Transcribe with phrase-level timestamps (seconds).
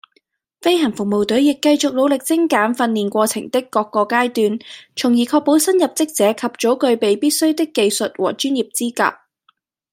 [0.61, 4.57] 飛行服務隊亦繼續努力精簡訓練過程的各個階段，
[4.95, 9.19] 從而確保新入職者及早具備必需的技術和專業資格